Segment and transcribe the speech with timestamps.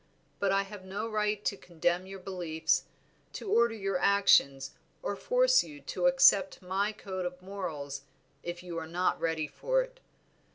[0.39, 2.85] But I have no right to condemn your beliefs,
[3.33, 4.71] to order your actions,
[5.03, 8.01] or force you to accept my code of morals
[8.41, 9.99] if you are not ready for it.